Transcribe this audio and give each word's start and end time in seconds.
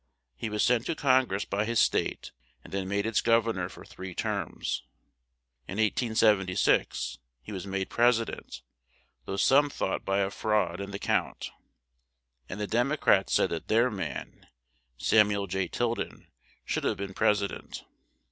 He 0.35 0.49
was 0.49 0.63
sent 0.63 0.87
to 0.87 0.95
Con 0.95 1.27
gress 1.27 1.45
by 1.45 1.63
his 1.63 1.79
state; 1.79 2.31
and 2.63 2.73
then 2.73 2.87
made 2.87 3.05
its 3.05 3.21
gov 3.21 3.45
ern 3.45 3.59
or 3.59 3.69
for 3.69 3.85
three 3.85 4.15
terms. 4.15 4.81
In 5.67 5.73
1876, 5.77 7.19
he 7.43 7.51
was 7.51 7.67
made 7.67 7.91
pres 7.91 8.19
i 8.19 8.23
dent; 8.23 8.63
though 9.25 9.35
some 9.37 9.69
thought 9.69 10.03
by 10.03 10.21
a 10.21 10.31
fraud 10.31 10.81
in 10.81 10.89
the 10.89 10.97
count; 10.97 11.51
and 12.49 12.59
the 12.59 12.65
Dem 12.65 12.91
o 12.91 12.97
crats 12.97 13.33
said 13.33 13.51
that 13.51 13.67
their 13.67 13.91
man, 13.91 14.47
Sam 14.97 15.29
u 15.29 15.37
el 15.41 15.45
J. 15.45 15.67
Til 15.67 15.93
den, 15.93 16.25
should 16.65 16.83
have 16.83 16.97
been 16.97 17.13
pres 17.13 17.43
i 17.43 17.45
dent. 17.45 17.83